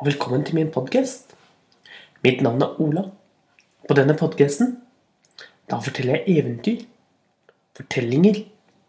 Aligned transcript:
og 0.00 0.06
velkommen 0.06 0.44
til 0.44 0.54
min 0.54 0.70
podkast. 0.72 1.34
Mitt 2.24 2.40
navn 2.40 2.62
er 2.64 2.78
Ola. 2.80 3.02
På 3.84 3.92
denne 3.98 4.14
podkasten 4.16 4.78
da 5.68 5.76
forteller 5.84 6.16
jeg 6.16 6.38
eventyr, 6.40 6.86
fortellinger 7.76 8.40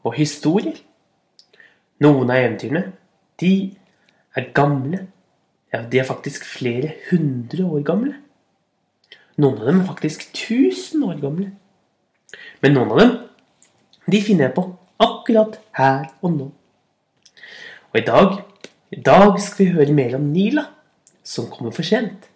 og 0.08 0.16
historier. 0.16 0.79
Noen 2.00 2.32
av 2.32 2.39
eventyrene, 2.39 2.86
de 3.44 3.52
er 4.39 4.47
gamle. 4.55 5.04
Ja, 5.74 5.84
de 5.84 6.00
er 6.00 6.08
faktisk 6.08 6.47
flere 6.47 6.96
hundre 7.12 7.67
år 7.67 7.83
gamle. 7.91 8.15
Noen 9.35 9.59
av 9.59 9.67
dem 9.67 9.83
er 9.83 9.91
faktisk 9.91 10.29
tusen 10.31 11.03
år 11.03 11.19
gamle. 11.19 11.51
Men 12.63 12.79
noen 12.79 12.96
av 12.96 13.03
dem, 13.03 13.15
de 14.07 14.23
finner 14.23 14.47
jeg 14.47 14.62
på 14.62 14.69
akkurat 15.03 15.59
her 15.75 16.13
og 16.21 16.38
nå. 16.39 16.52
Og 17.91 17.99
i 17.99 18.07
dag, 18.07 18.45
i 18.95 19.03
dag 19.12 19.41
skal 19.43 19.66
vi 19.66 19.73
høre 19.75 20.03
mer 20.05 20.16
om 20.16 20.31
Nila, 20.31 20.71
som 21.32 21.50
kommer 21.52 21.73
for 21.76 21.88
sent. 21.88 22.27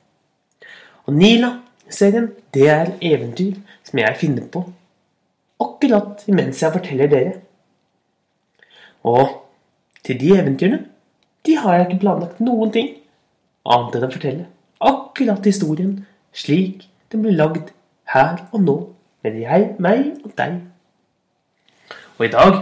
Og 1.05 1.13
Nila-serien, 1.13 2.31
det 2.53 2.69
er 2.71 2.95
eventyr 3.03 3.59
som 3.85 4.01
jeg 4.01 4.19
finner 4.21 4.47
på 4.51 4.63
akkurat 5.61 6.23
mens 6.27 6.61
jeg 6.63 6.73
forteller 6.73 7.11
dere. 7.11 7.35
Og 9.05 9.41
til 10.05 10.19
de 10.19 10.33
eventyrene, 10.39 10.85
de 11.45 11.57
har 11.61 11.77
jeg 11.77 11.87
ikke 11.87 12.03
planlagt 12.05 12.41
noen 12.43 12.71
ting 12.73 12.91
annet 13.65 13.97
enn 13.97 14.07
å 14.07 14.13
fortelle 14.13 14.45
akkurat 14.85 15.45
historien 15.45 15.93
slik 16.35 16.85
den 17.11 17.23
blir 17.23 17.37
lagd 17.37 17.71
her 18.11 18.41
og 18.51 18.63
nå 18.65 18.75
med 19.25 19.37
jeg, 19.41 19.75
meg 19.81 20.25
og 20.25 20.33
deg. 20.37 20.59
Og 22.17 22.27
i 22.27 22.33
dag 22.33 22.57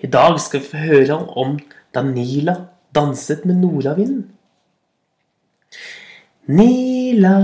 i 0.00 0.06
dag 0.06 0.38
skal 0.40 0.62
vi 0.62 0.70
få 0.70 0.84
høre 0.86 1.18
om 1.40 1.56
da 1.94 2.02
Nila 2.06 2.54
danset 2.94 3.44
med 3.44 3.58
nordavinden. 3.58 4.28
Nila, 6.44 7.36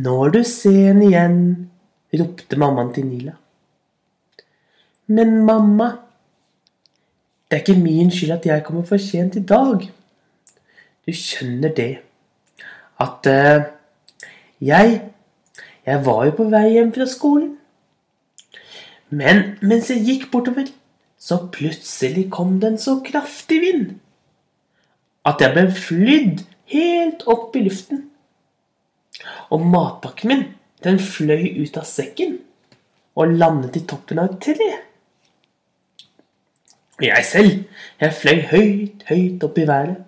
nå 0.00 0.12
er 0.24 0.30
du 0.32 0.38
sen 0.48 1.02
igjen, 1.04 1.34
ropte 2.16 2.56
mammaen 2.56 2.94
til 2.96 3.04
Nila. 3.04 3.34
Men 5.12 5.34
mamma, 5.44 5.90
det 7.48 7.58
er 7.58 7.64
ikke 7.66 7.82
min 7.82 8.08
skyld 8.12 8.38
at 8.38 8.48
jeg 8.48 8.64
kommer 8.64 8.88
for 8.88 8.96
sent 8.96 9.36
i 9.36 9.44
dag. 9.44 9.84
Du 11.04 11.12
skjønner 11.12 11.76
det, 11.76 11.92
at 13.00 13.28
uh, 13.28 13.68
jeg 14.60 15.00
Jeg 15.88 16.04
var 16.04 16.24
jo 16.26 16.32
på 16.36 16.44
vei 16.52 16.66
hjem 16.74 16.90
fra 16.92 17.06
skolen. 17.08 17.54
Men 19.08 19.56
mens 19.62 19.88
jeg 19.88 20.02
gikk 20.04 20.26
bortover, 20.30 20.66
så 21.16 21.38
plutselig 21.52 22.26
kom 22.30 22.58
det 22.60 22.68
en 22.68 22.78
så 22.78 22.98
kraftig 23.00 23.60
vind 23.62 23.94
at 25.24 25.40
jeg 25.40 25.54
ble 25.54 25.64
flydd 25.72 26.42
helt 26.72 27.24
opp 27.30 27.56
i 27.56 27.64
luften. 27.66 28.04
Og 29.50 29.64
matpakken 29.64 30.30
min, 30.30 30.44
den 30.84 31.00
fløy 31.02 31.58
ut 31.62 31.78
av 31.80 31.86
sekken 31.88 32.38
og 33.18 33.34
landet 33.34 33.80
i 33.80 33.86
toppen 33.88 34.20
av 34.22 34.30
et 34.30 34.44
tre. 34.44 34.68
Jeg 37.02 37.24
selv, 37.26 37.64
jeg 38.00 38.14
fløy 38.20 38.40
høyt, 38.50 39.02
høyt 39.06 39.44
opp 39.46 39.58
i 39.58 39.66
været. 39.66 39.98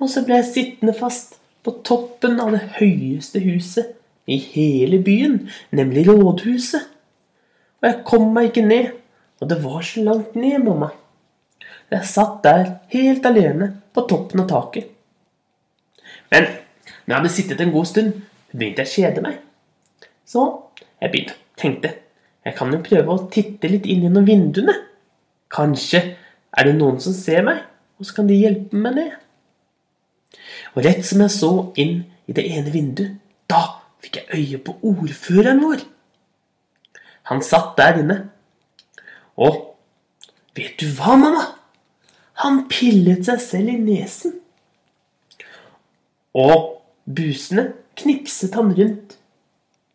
Og 0.00 0.10
så 0.10 0.24
ble 0.26 0.40
jeg 0.40 0.48
sittende 0.48 0.94
fast 0.96 1.36
på 1.66 1.74
toppen 1.86 2.40
av 2.42 2.54
det 2.54 2.62
høyeste 2.78 3.42
huset 3.44 3.92
i 4.30 4.38
hele 4.40 5.00
byen, 5.04 5.42
nemlig 5.74 6.06
rådhuset. 6.08 6.86
Og 7.80 7.88
jeg 7.88 8.00
kom 8.08 8.30
meg 8.34 8.50
ikke 8.50 8.66
ned, 8.66 8.90
og 9.40 9.50
det 9.50 9.60
var 9.64 9.84
så 9.86 10.02
langt 10.04 10.34
ned, 10.36 10.58
mamma. 10.64 10.90
Jeg 11.90 12.06
satt 12.06 12.42
der 12.44 12.66
helt 12.92 13.26
alene 13.26 13.72
på 13.94 14.04
toppen 14.10 14.44
av 14.44 14.50
taket. 14.50 14.90
Men 16.30 16.46
når 17.06 17.14
jeg 17.14 17.18
hadde 17.18 17.32
sittet 17.34 17.60
en 17.60 17.72
god 17.74 17.88
stund, 17.90 18.12
begynte 18.52 18.84
jeg 18.84 18.90
å 18.90 18.94
kjede 18.96 19.24
meg. 19.24 19.40
Så 20.26 20.46
jeg 21.00 21.10
begynte 21.12 21.38
tenkte 21.60 21.92
jeg 22.40 22.56
kan 22.56 22.72
jo 22.72 22.80
prøve 22.80 23.12
å 23.12 23.26
titte 23.32 23.68
litt 23.68 23.84
inn 23.90 24.06
gjennom 24.06 24.24
vinduene. 24.24 24.72
Kanskje 25.52 26.00
er 26.56 26.66
det 26.66 26.72
noen 26.78 26.96
som 27.02 27.12
ser 27.12 27.44
meg, 27.44 27.60
og 28.00 28.08
så 28.08 28.16
kan 28.16 28.30
de 28.30 28.38
hjelpe 28.38 28.80
meg 28.80 28.96
ned. 28.96 29.12
Og 30.72 30.80
rett 30.86 31.04
som 31.04 31.20
jeg 31.20 31.34
så 31.34 31.50
inn 31.82 31.98
i 32.30 32.36
det 32.36 32.46
ene 32.48 32.72
vinduet, 32.72 33.18
da 33.50 33.60
fikk 34.00 34.22
jeg 34.22 34.38
øye 34.38 34.60
på 34.64 34.76
ordføreren 34.88 35.60
vår. 35.60 35.84
Han 37.28 37.44
satt 37.44 37.76
der 37.76 38.00
inne. 38.00 38.18
Og 39.36 39.76
vet 40.56 40.80
du 40.80 40.88
hva, 40.96 41.18
mamma? 41.20 41.44
Han 42.40 42.64
pillet 42.72 43.26
seg 43.28 43.42
selv 43.44 43.74
i 43.74 43.78
nesen. 43.82 44.39
Og 46.34 46.82
busene 47.06 47.72
knipset 47.98 48.54
han 48.54 48.72
rundt 48.76 49.16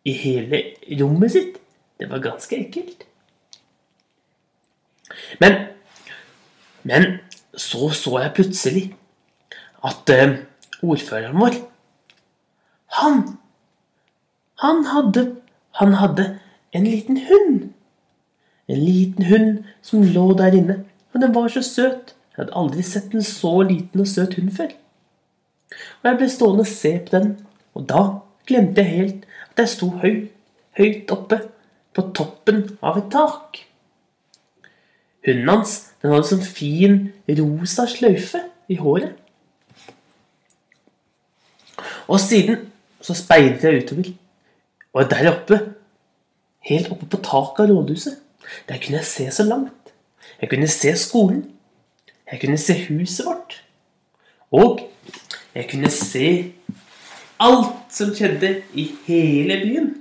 i 0.06 0.12
hele 0.12 0.62
rommet 1.00 1.32
sitt. 1.32 1.56
Det 1.98 2.10
var 2.10 2.22
ganske 2.24 2.58
ekkelt. 2.60 3.06
Men, 5.40 5.56
men 6.82 7.06
så 7.56 7.90
så 7.94 8.18
jeg 8.20 8.34
plutselig 8.36 8.84
at 9.86 10.12
uh, 10.12 10.36
ordføreren 10.82 11.38
vår 11.40 11.56
Han 13.00 13.38
Han 14.60 14.84
hadde 14.92 15.36
Han 15.80 15.94
hadde 15.94 16.38
en 16.72 16.84
liten 16.84 17.18
hund. 17.28 17.72
En 18.68 18.78
liten 18.84 19.24
hund 19.24 19.64
som 19.82 20.02
lå 20.02 20.32
der 20.38 20.52
inne. 20.52 20.84
Og 21.14 21.20
den 21.20 21.34
var 21.34 21.48
så 21.48 21.62
søt. 21.62 22.14
Jeg 22.32 22.42
hadde 22.42 22.56
aldri 22.56 22.82
sett 22.82 23.14
en 23.14 23.22
så 23.22 23.62
liten 23.62 24.00
og 24.00 24.08
søt 24.08 24.34
hund 24.36 24.50
før. 24.56 24.72
Og 25.72 26.08
jeg 26.08 26.18
ble 26.20 26.28
stående 26.30 26.64
og 26.64 26.70
se 26.70 26.92
på 27.02 27.16
den, 27.16 27.30
og 27.74 27.86
da 27.90 28.02
glemte 28.46 28.82
jeg 28.82 28.92
helt 28.92 29.28
at 29.50 29.62
jeg 29.64 29.72
sto 29.72 29.90
høyt, 30.02 30.28
høyt 30.78 31.12
oppe 31.14 31.40
på 31.96 32.04
toppen 32.16 32.62
av 32.84 33.00
et 33.00 33.08
tak. 33.12 33.62
Hunden 35.26 35.50
hans 35.50 35.78
den 36.02 36.12
hadde 36.12 36.28
sånn 36.28 36.44
fin 36.44 36.98
rosa 37.40 37.86
sløyfe 37.90 38.44
i 38.70 38.76
håret. 38.78 39.16
Og 42.06 42.20
siden 42.22 42.68
så 43.02 43.16
speidet 43.18 43.64
jeg 43.66 43.82
utover, 43.82 44.12
og 44.94 45.10
der 45.10 45.30
oppe, 45.32 45.58
helt 46.66 46.92
oppe 46.94 47.08
på 47.10 47.18
taket 47.24 47.64
av 47.64 47.72
rådhuset, 47.72 48.20
der 48.68 48.78
kunne 48.82 49.00
jeg 49.00 49.10
se 49.10 49.26
så 49.34 49.46
langt. 49.46 49.92
Jeg 50.40 50.50
kunne 50.50 50.68
se 50.68 50.92
skolen. 50.96 51.42
Jeg 52.30 52.40
kunne 52.40 52.58
se 52.58 52.74
huset 52.88 53.26
vårt. 53.26 53.62
Og 54.50 54.80
jeg 55.56 55.68
kunne 55.70 55.90
se 55.92 56.26
alt 57.40 57.92
som 57.92 58.12
skjedde 58.16 58.50
i 58.76 58.90
hele 59.06 59.56
byen. 59.62 59.92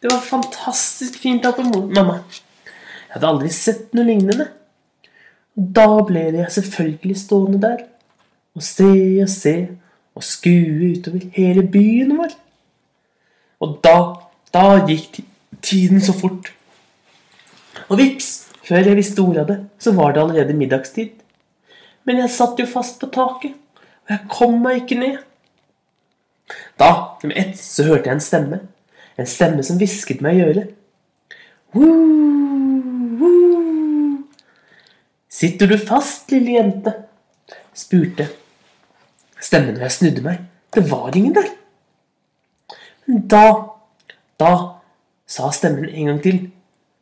Det 0.00 0.12
var 0.12 0.22
fantastisk 0.24 1.18
fint 1.20 1.44
oppe, 1.48 1.64
mamma. 1.64 2.22
Jeg 2.64 3.16
hadde 3.16 3.28
aldri 3.28 3.50
sett 3.52 3.92
noe 3.96 4.06
lignende. 4.08 4.48
Da 5.56 5.86
ble 6.08 6.28
jeg 6.36 6.52
selvfølgelig 6.56 7.18
stående 7.20 7.60
der 7.62 7.84
og 8.56 8.64
se 8.64 8.88
og 9.24 9.28
se 9.32 9.54
og 10.16 10.24
skue 10.24 10.92
utover 10.94 11.26
hele 11.36 11.64
byen 11.68 12.16
vår. 12.16 12.32
Og 13.60 13.76
da, 13.84 13.96
da 14.52 14.64
gikk 14.88 15.20
tiden 15.64 16.00
så 16.00 16.14
fort. 16.16 16.52
Og 17.88 18.00
vips, 18.00 18.48
før 18.64 18.88
jeg 18.88 18.98
visste 18.98 19.24
ordet 19.24 19.44
av 19.44 19.52
det, 19.52 19.58
så 19.80 19.92
var 19.96 20.12
det 20.12 20.22
allerede 20.24 20.56
middagstid. 20.56 21.12
Men 22.08 22.22
jeg 22.22 22.32
satt 22.32 22.60
jo 22.60 22.68
fast 22.70 23.00
på 23.00 23.10
taket, 23.12 23.56
og 24.06 24.14
jeg 24.14 24.28
kom 24.30 24.60
meg 24.62 24.84
ikke 24.84 24.98
ned. 25.00 25.18
Da, 26.78 26.90
med 27.24 27.34
ett, 27.36 27.58
så 27.58 27.86
hørte 27.88 28.06
jeg 28.06 28.14
en 28.14 28.22
stemme. 28.22 28.60
En 29.18 29.26
stemme 29.26 29.64
som 29.66 29.80
hvisket 29.80 30.22
meg 30.22 30.38
i 30.38 30.44
øret. 30.46 30.74
Woo, 31.74 33.18
woo. 33.18 34.22
Sitter 35.28 35.66
du 35.66 35.76
fast, 35.78 36.30
lille 36.30 36.54
jente? 36.54 36.94
spurte 37.76 38.28
stemmen 39.42 39.76
når 39.76 39.86
jeg 39.86 39.96
snudde 39.96 40.22
meg. 40.24 40.44
Det 40.74 40.84
var 40.90 41.16
ingen 41.16 41.34
der. 41.36 41.50
Men 43.06 43.26
da, 43.30 43.42
da 44.40 44.52
sa 45.28 45.50
stemmen 45.54 45.88
en 45.90 46.12
gang 46.12 46.22
til. 46.22 46.38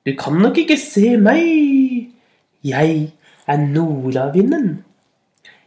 Du 0.04 0.12
kan 0.18 0.40
nok 0.40 0.58
ikke 0.60 0.76
se 0.80 1.14
meg. 1.20 2.10
Jeg 2.64 3.12
er 3.46 3.62
nordavinden. 3.62 4.84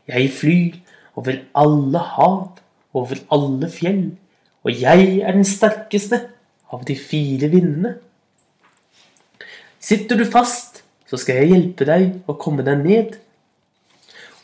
Jeg 0.07 0.31
flyr 0.33 0.77
over 1.17 1.39
alle 1.57 2.01
hav, 2.13 2.59
over 2.93 3.21
alle 3.33 3.69
fjell, 3.73 4.03
og 4.65 4.81
jeg 4.81 5.21
er 5.21 5.33
den 5.35 5.47
sterkeste 5.47 6.19
av 6.73 6.83
de 6.87 6.95
fire 6.99 7.49
vindene. 7.51 7.95
Sitter 9.79 10.19
du 10.19 10.25
fast, 10.27 10.81
så 11.07 11.19
skal 11.19 11.41
jeg 11.41 11.53
hjelpe 11.53 11.87
deg 11.87 12.07
å 12.27 12.35
komme 12.39 12.65
deg 12.67 12.81
ned. 12.83 13.15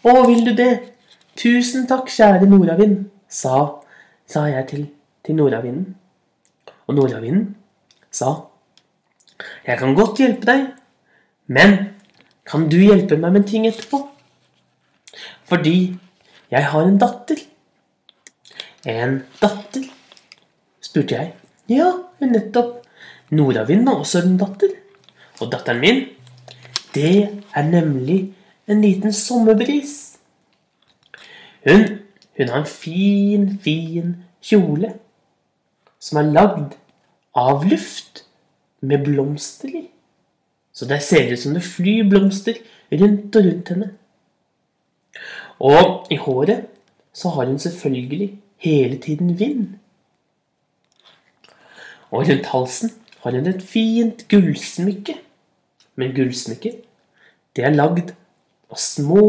Å, 0.03 0.13
vil 0.29 0.45
du 0.47 0.53
det? 0.55 0.71
Tusen 1.39 1.87
takk, 1.89 2.11
kjære 2.13 2.47
nordavind, 2.47 3.07
sa, 3.27 3.81
sa 4.29 4.45
jeg 4.47 4.67
til, 4.69 4.85
til 5.25 5.37
nordavinden. 5.39 5.93
Og 6.87 6.97
nordavinden 6.97 7.49
sa, 8.13 8.35
jeg 9.65 9.79
kan 9.79 9.95
godt 9.97 10.21
hjelpe 10.21 10.47
deg, 10.47 10.69
men 11.51 11.77
kan 12.47 12.67
du 12.71 12.77
hjelpe 12.79 13.17
meg 13.19 13.35
med 13.35 13.47
ting 13.49 13.67
etterpå? 13.67 13.99
Fordi 15.49 15.75
Jeg 16.51 16.65
har 16.71 16.87
en 16.87 16.97
datter. 17.01 17.39
En 18.85 19.21
datter? 19.41 19.87
spurte 20.83 21.15
jeg. 21.15 21.33
Ja, 21.71 21.91
nettopp. 22.19 22.81
Nordavind 23.33 23.87
har 23.87 24.01
også 24.03 24.21
en 24.23 24.37
datter. 24.37 24.75
Og 25.41 25.51
datteren 25.51 25.79
min, 25.81 26.03
det 26.93 27.43
er 27.55 27.69
nemlig 27.69 28.33
en 28.67 28.81
liten 28.81 29.13
sommerbris. 29.13 30.17
Hun, 31.63 31.87
hun 32.37 32.49
har 32.49 32.59
en 32.59 32.69
fin, 32.69 33.47
fin 33.63 34.15
kjole 34.43 34.93
som 36.03 36.19
er 36.19 36.31
lagd 36.35 36.75
av 37.39 37.63
luft 37.65 38.25
med 38.83 39.05
blomster 39.07 39.71
i. 39.71 39.83
Så 40.73 40.85
det 40.89 40.99
ser 41.05 41.31
ut 41.31 41.39
som 41.39 41.55
det 41.55 41.63
flyr 41.65 42.09
blomster 42.09 42.59
rundt 42.91 43.35
og 43.35 43.45
rundt 43.45 43.69
henne. 43.73 43.91
Og 45.63 46.07
i 46.11 46.17
håret 46.19 46.65
så 47.13 47.29
har 47.29 47.45
hun 47.45 47.59
selvfølgelig 47.59 48.33
hele 48.57 48.97
tiden 48.97 49.39
vind. 49.39 49.67
Og 52.11 52.27
rundt 52.29 52.45
halsen 52.45 52.91
har 53.23 53.31
hun 53.31 53.47
et 53.47 53.63
fint 53.63 54.25
gullsmykke. 54.29 55.15
Men 55.95 56.15
gullsmykket, 56.15 56.81
det 57.55 57.65
er 57.65 57.75
lagd 57.75 58.11
av 58.71 58.79
små, 58.81 59.23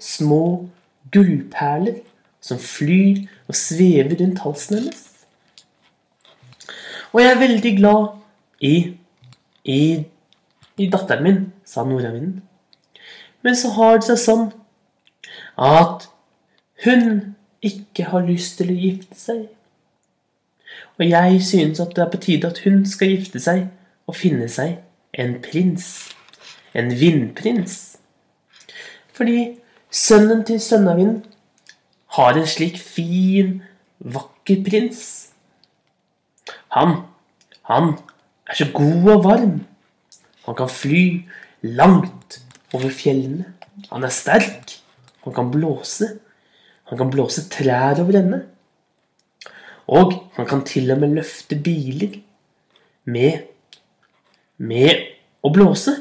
små 0.00 0.68
gullperler 1.12 2.02
som 2.40 2.60
flyr 2.60 3.24
og 3.48 3.56
svever 3.56 4.14
rundt 4.20 4.44
halsen 4.44 4.78
hennes. 4.78 5.02
Og 7.12 7.22
jeg 7.22 7.32
er 7.32 7.40
veldig 7.40 7.72
glad 7.76 8.06
i, 8.60 8.74
i, 9.64 9.80
i 10.76 10.90
datteren 10.92 11.26
min, 11.26 11.40
sa 11.64 11.82
nordavinden. 11.84 12.42
Men 13.42 13.56
så 13.56 13.72
har 13.74 13.98
det 13.98 14.10
seg 14.10 14.20
sånn 14.20 14.48
at 15.58 16.08
hun 16.84 17.36
ikke 17.62 18.04
har 18.08 18.24
lyst 18.26 18.58
til 18.60 18.72
å 18.72 18.78
gifte 18.78 19.18
seg. 19.18 19.42
Og 20.98 21.08
jeg 21.08 21.42
synes 21.44 21.80
at 21.80 21.94
det 21.96 22.04
er 22.04 22.12
på 22.12 22.20
tide 22.22 22.48
at 22.48 22.60
hun 22.64 22.84
skal 22.88 23.12
gifte 23.14 23.40
seg 23.42 23.66
og 24.08 24.16
finne 24.16 24.48
seg 24.48 24.78
en 25.12 25.36
prins. 25.44 25.86
En 26.74 26.92
vindprins. 27.00 27.98
Fordi 29.16 29.58
sønnen 29.90 30.44
til 30.46 30.60
Sønnavind 30.62 31.24
har 32.16 32.38
en 32.38 32.46
slik 32.46 32.78
fin, 32.78 33.58
vakker 34.00 34.62
prins. 34.66 35.02
Han, 36.76 37.02
han 37.68 37.94
er 38.48 38.60
så 38.60 38.68
god 38.74 39.10
og 39.14 39.24
varm. 39.24 39.56
Han 40.46 40.56
kan 40.58 40.70
fly 40.70 41.04
langt 41.62 42.40
over 42.72 42.90
fjellene. 42.90 43.52
Han 43.90 44.06
er 44.06 44.14
sterk. 44.14 44.79
Han 45.24 45.36
kan 45.36 45.50
blåse. 45.52 46.08
Han 46.90 46.98
kan 46.98 47.10
blåse 47.12 47.48
trær 47.52 48.00
over 48.02 48.18
ende. 48.20 48.40
Og 49.90 50.14
han 50.36 50.46
kan 50.46 50.64
til 50.66 50.90
og 50.94 51.00
med 51.02 51.16
løfte 51.18 51.58
biler 51.58 52.20
med 53.04 53.46
med 54.60 55.06
å 55.40 55.50
blåse. 55.54 55.94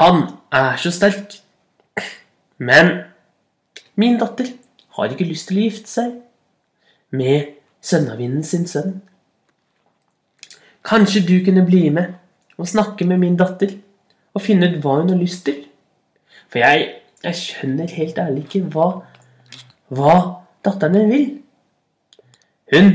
Han 0.00 0.22
er 0.54 0.78
så 0.80 0.92
sterk. 0.94 1.36
Men 2.58 2.94
min 3.94 4.16
datter 4.18 4.48
har 4.96 5.12
ikke 5.12 5.28
lyst 5.28 5.50
til 5.50 5.60
å 5.60 5.66
gifte 5.66 5.90
seg 5.90 6.16
med 7.14 7.52
sønnavinden 7.84 8.46
sin 8.46 8.66
sønn. 8.66 8.98
Kanskje 10.88 11.26
du 11.28 11.36
kunne 11.44 11.66
bli 11.66 11.88
med 11.92 12.16
og 12.56 12.70
snakke 12.70 13.06
med 13.06 13.20
min 13.20 13.36
datter 13.38 13.76
og 14.34 14.42
finne 14.42 14.70
ut 14.70 14.80
hva 14.82 15.00
hun 15.02 15.12
har 15.12 15.20
lyst 15.20 15.44
til? 15.46 15.67
For 16.48 16.58
jeg, 16.62 16.94
jeg 17.24 17.36
skjønner 17.36 17.90
helt 17.92 18.18
ærlig 18.18 18.44
ikke 18.46 18.62
hva, 18.72 18.88
hva 19.92 20.14
datteren 20.64 21.10
vil. 21.10 21.26
Hun 22.74 22.94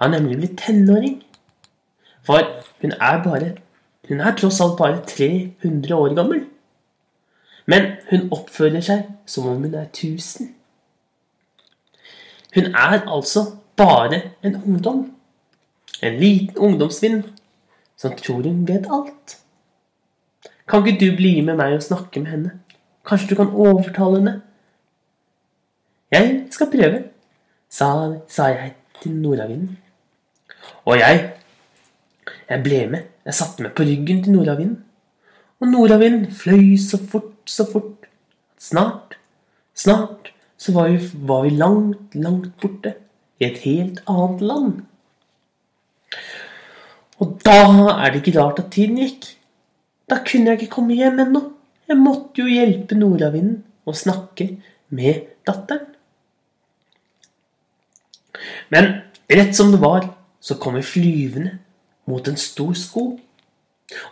har 0.00 0.12
nemlig 0.12 0.38
blitt 0.38 0.60
tenåring. 0.62 1.16
For 2.26 2.44
hun 2.82 2.92
er 2.92 3.22
bare 3.24 3.56
Hun 4.08 4.20
er 4.24 4.32
tross 4.36 4.60
alt 4.64 4.78
bare 4.78 5.02
300 5.04 5.94
år 5.94 6.14
gammel. 6.14 6.46
Men 7.66 7.90
hun 8.10 8.30
oppfører 8.32 8.80
seg 8.80 9.02
som 9.28 9.48
om 9.50 9.58
hun 9.60 9.74
er 9.74 9.84
1000. 9.90 10.54
Hun 12.54 12.70
er 12.72 13.02
altså 13.04 13.42
bare 13.76 14.22
en 14.42 14.56
ungdom. 14.56 15.02
En 16.02 16.16
liten 16.16 16.56
ungdomsvind 16.56 17.22
som 17.96 18.16
tror 18.16 18.42
hun 18.42 18.68
vet 18.68 18.88
alt. 18.88 19.36
Kan 20.68 20.86
ikke 20.86 21.00
du 21.00 21.16
bli 21.16 21.40
med 21.40 21.56
meg 21.56 21.76
og 21.76 21.82
snakke 21.82 22.20
med 22.20 22.30
henne? 22.30 22.50
Kanskje 23.08 23.30
du 23.30 23.38
kan 23.38 23.54
overtale 23.54 24.20
henne? 24.20 24.34
Jeg 26.12 26.46
skal 26.52 26.70
prøve, 26.72 27.02
sa, 27.70 27.88
sa 28.28 28.48
jeg 28.52 28.74
til 29.02 29.16
nordavinden. 29.16 29.78
Og 30.84 30.98
jeg, 30.98 31.32
jeg 32.48 32.62
ble 32.64 32.82
med. 32.92 33.08
Jeg 33.24 33.36
satte 33.36 33.64
meg 33.64 33.74
på 33.76 33.84
ryggen 33.88 34.22
til 34.24 34.36
nordavinden. 34.36 34.82
Og 35.60 35.72
nordavinden 35.72 36.28
fløy 36.32 36.76
så 36.80 37.00
fort, 37.00 37.32
så 37.48 37.66
fort. 37.72 38.06
Snart, 38.58 39.18
snart 39.74 40.32
så 40.58 40.72
var 40.74 40.88
vi, 40.90 40.98
var 41.28 41.44
vi 41.46 41.50
langt, 41.56 42.14
langt 42.14 42.52
borte. 42.60 42.94
I 43.38 43.46
et 43.46 43.58
helt 43.62 44.00
annet 44.10 44.40
land. 44.42 44.72
Og 47.22 47.36
da 47.44 47.60
er 47.94 48.10
det 48.10 48.22
ikke 48.22 48.40
rart 48.40 48.58
at 48.58 48.72
tiden 48.74 48.98
gikk. 48.98 49.28
Da 50.10 50.18
kunne 50.26 50.50
jeg 50.50 50.60
ikke 50.60 50.74
komme 50.78 50.96
hjem 50.98 51.20
ennå. 51.22 51.44
Jeg 51.88 52.00
måtte 52.00 52.42
jo 52.42 52.50
hjelpe 52.52 52.98
nordavinden 52.98 53.62
å 53.88 53.94
snakke 53.96 54.50
med 54.92 55.24
datteren. 55.48 55.86
Men 58.68 58.90
rett 59.32 59.56
som 59.56 59.72
det 59.72 59.80
var, 59.80 60.10
så 60.40 60.58
kom 60.60 60.76
vi 60.78 60.84
flyvende 60.84 61.56
mot 62.08 62.28
en 62.28 62.36
stor 62.40 62.76
skog. 62.76 63.16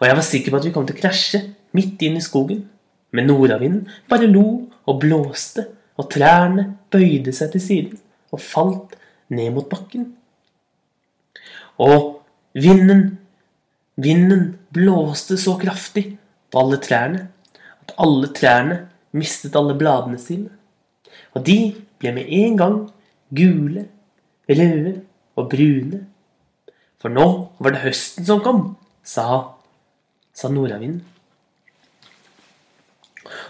Og 0.00 0.06
jeg 0.08 0.17
var 0.17 0.25
sikker 0.25 0.52
på 0.52 0.61
at 0.61 0.67
vi 0.69 0.73
kom 0.73 0.88
til 0.88 0.96
å 0.96 1.02
krasje 1.02 1.43
midt 1.76 2.02
inn 2.06 2.17
i 2.17 2.25
skogen. 2.25 2.64
Men 3.12 3.28
nordavinden 3.28 3.84
bare 4.11 4.28
lo 4.31 4.46
og 4.88 5.00
blåste, 5.02 5.69
og 5.96 6.11
trærne 6.12 6.67
bøyde 6.93 7.32
seg 7.32 7.55
til 7.55 7.62
siden 7.64 8.00
og 8.34 8.43
falt 8.43 8.96
ned 9.32 9.55
mot 9.55 9.69
bakken. 9.70 10.11
Og 11.81 12.20
vinden, 12.52 13.17
vinden 13.96 14.50
blåste 14.76 15.38
så 15.40 15.56
kraftig 15.61 16.11
på 16.52 16.61
alle 16.61 16.81
trærne 16.84 17.23
at 17.87 17.94
alle 18.03 18.33
trærne 18.35 18.79
mistet 19.17 19.56
alle 19.56 19.77
bladene 19.79 20.19
sine. 20.19 20.50
Og 21.35 21.47
de 21.47 21.75
ble 22.00 22.12
med 22.12 22.27
en 22.29 22.56
gang 22.59 22.78
gule, 23.35 23.87
røde 24.49 25.00
og 25.37 25.50
brune. 25.50 26.07
For 27.00 27.12
nå 27.12 27.26
var 27.61 27.75
det 27.75 27.85
høsten 27.85 28.26
som 28.26 28.43
kom, 28.43 28.64
sa, 29.05 29.57
sa 30.35 30.50
nordavinden. 30.50 31.05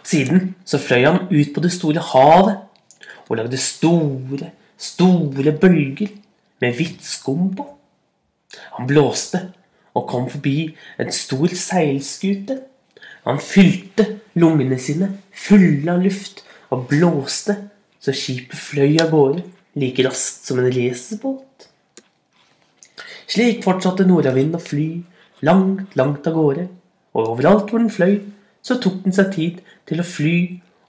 Siden 0.06 0.54
så 0.64 0.78
fløy 0.80 1.04
han 1.04 1.26
ut 1.30 1.52
på 1.54 1.62
det 1.64 1.72
store 1.74 2.02
havet 2.12 2.56
og 3.26 3.36
lagde 3.36 3.58
store, 3.60 4.52
store 4.78 5.52
bølger 5.52 6.12
med 6.62 6.76
hvitt 6.78 7.04
skum 7.04 7.50
på. 7.56 7.66
Han 8.78 8.88
blåste 8.88 9.42
og 9.96 10.06
kom 10.08 10.28
forbi 10.30 10.70
en 11.00 11.12
stor 11.12 11.52
seilskute 11.56 12.60
han 13.26 13.42
fylte 13.42 14.06
lungene 14.38 14.78
sine 14.78 15.10
fulle 15.34 15.90
av 15.92 16.04
luft 16.04 16.44
og 16.74 16.86
blåste 16.90 17.56
så 18.02 18.14
skipet 18.14 18.58
fløy 18.58 19.00
av 19.02 19.10
gårde 19.10 19.42
like 19.76 20.04
raskt 20.06 20.46
som 20.46 20.60
en 20.60 20.70
racerbåt. 20.72 21.66
Slik 23.26 23.64
fortsatte 23.64 24.06
nordavinden 24.06 24.60
å 24.60 24.62
fly 24.62 24.86
langt, 25.44 25.96
langt 25.98 26.26
av 26.28 26.36
gårde, 26.38 26.68
og 27.16 27.32
overalt 27.34 27.70
hvor 27.70 27.82
den 27.82 27.92
fløy, 27.92 28.20
så 28.62 28.78
tok 28.82 29.02
den 29.04 29.14
seg 29.14 29.32
tid 29.34 29.60
til 29.88 30.00
å 30.02 30.06
fly 30.06 30.36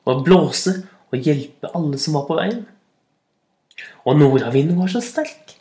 og 0.07 0.23
blåse 0.25 0.73
og 1.11 1.27
hjelpe 1.27 1.71
alle 1.77 1.99
som 2.01 2.17
var 2.17 2.25
på 2.29 2.37
veien. 2.37 2.63
Og 4.07 4.17
nordavinden 4.17 4.79
var 4.79 4.91
så 4.91 5.01
sterk. 5.03 5.55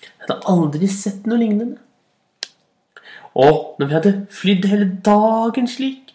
Jeg 0.00 0.26
hadde 0.26 0.40
aldri 0.50 0.88
sett 0.92 1.26
noe 1.28 1.40
lignende. 1.40 1.80
Og 3.38 3.78
når 3.78 3.86
vi 3.86 3.96
hadde 3.96 4.14
flydd 4.34 4.68
hele 4.70 4.88
dagen 5.04 5.68
slik, 5.70 6.07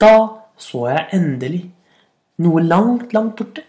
da 0.00 0.16
så 0.60 0.86
jeg 0.90 1.08
endelig 1.16 1.62
noe 2.42 2.62
langt, 2.64 3.12
langt 3.16 3.36
borte. 3.38 3.64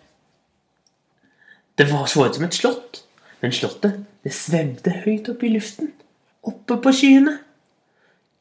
Det 1.77 1.87
var 1.91 2.07
så 2.09 2.25
ut 2.27 2.35
som 2.35 2.47
et 2.47 2.57
slott, 2.57 3.01
men 3.41 3.53
slottet 3.53 4.03
det 4.25 4.33
svevde 4.35 4.91
høyt 5.05 5.29
oppe 5.31 5.47
i 5.47 5.53
luften. 5.53 5.91
Oppe 6.47 6.79
på 6.83 6.91
skyene. 6.95 7.37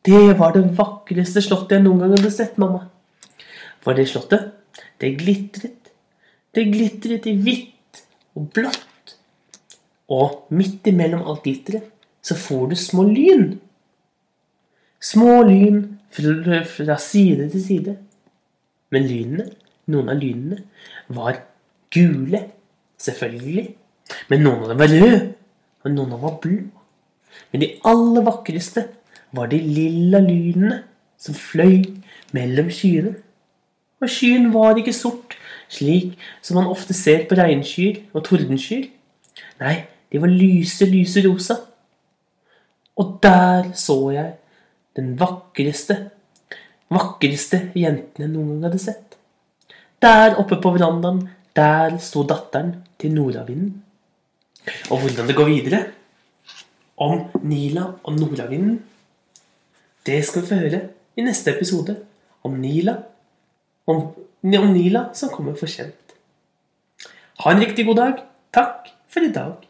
Det 0.07 0.35
var 0.39 0.55
det 0.55 0.65
vakreste 0.79 1.43
slottet 1.45 1.77
jeg 1.77 1.85
noen 1.85 2.03
gang 2.03 2.15
hadde 2.17 2.33
sett, 2.35 2.57
mamma. 2.59 2.87
For 3.83 3.95
det 3.95 4.09
slottet, 4.11 4.49
det 5.03 5.13
glitret. 5.21 5.93
Det 6.55 6.65
glitret 6.73 7.27
i 7.29 7.37
hvitt 7.39 8.03
og 8.39 8.49
blått. 8.57 9.15
Og 10.11 10.47
midt 10.55 10.87
imellom 10.91 11.27
alt 11.27 11.45
glitteret 11.45 11.93
så 12.27 12.35
får 12.39 12.73
du 12.73 12.77
små 12.79 13.05
lyn. 13.07 13.61
Små 15.07 15.43
lyn 15.47 15.83
fra 16.11 16.99
side 17.03 17.51
til 17.53 17.63
side. 17.63 17.97
Men 18.91 19.07
lynene, 19.07 19.51
Noen 19.87 20.11
av 20.11 20.19
lynene 20.19 20.65
var 21.15 21.37
gule, 21.95 22.41
selvfølgelig. 22.99 23.67
Men 24.31 24.43
noen 24.43 24.65
av 24.65 24.73
dem 24.73 24.81
var 24.81 24.91
røde, 24.91 25.21
og 25.85 25.93
noen 25.93 26.09
av 26.11 26.17
dem 26.17 26.25
var 26.25 26.41
blå. 26.43 26.57
Men 27.53 27.63
de 27.63 27.69
aller 27.87 28.25
vakreste 28.27 28.83
var 29.37 29.51
de 29.53 29.61
lilla 29.63 30.19
lynene 30.25 30.81
som 31.23 31.37
fløy 31.39 31.85
mellom 32.35 32.73
skyene. 32.75 33.15
Og 34.03 34.11
skyen 34.11 34.51
var 34.55 34.79
ikke 34.81 34.95
sort, 34.95 35.37
slik 35.73 36.17
som 36.45 36.59
man 36.59 36.71
ofte 36.73 36.95
ser 36.97 37.25
på 37.31 37.39
regnskyer 37.39 38.03
og 38.13 38.27
tordenskyer. 38.27 38.89
Nei, 39.63 39.77
de 40.11 40.21
var 40.23 40.35
lyse, 40.35 40.89
lyse 40.91 41.23
rosa. 41.29 41.61
Og 42.99 43.19
der 43.23 43.71
så 43.79 44.01
jeg 44.17 44.35
den 44.97 45.15
vakreste, 45.21 45.97
vakreste 46.93 47.71
jenten 47.77 48.25
jeg 48.25 48.33
noen 48.33 48.55
gang 48.55 48.69
hadde 48.69 48.81
sett. 48.83 49.17
Der 50.03 50.37
oppe 50.41 50.59
på 50.63 50.73
verandaen, 50.75 51.23
der 51.57 51.97
sto 52.03 52.25
datteren 52.29 52.75
til 53.01 53.15
nordavinden. 53.17 53.83
Og 54.91 55.01
hvordan 55.03 55.29
det 55.29 55.37
går 55.39 55.51
videre 55.51 55.81
om 57.01 57.27
Nila 57.47 57.87
og 58.03 58.17
nordavinden, 58.19 58.81
det 60.07 60.21
skal 60.25 60.43
vi 60.43 60.51
få 60.51 60.61
høre 60.63 60.81
i 61.17 61.25
neste 61.25 61.55
episode 61.55 61.97
om 62.47 62.57
Nila. 62.61 62.97
Om, 63.87 64.03
om 64.59 64.69
Nila 64.73 65.09
som 65.15 65.31
kommer 65.31 65.55
for 65.59 65.71
sent. 65.71 66.17
Ha 67.43 67.53
en 67.53 67.63
riktig 67.63 67.87
god 67.87 68.01
dag. 68.01 68.21
Takk 68.55 68.91
for 69.13 69.27
i 69.27 69.33
dag. 69.33 69.67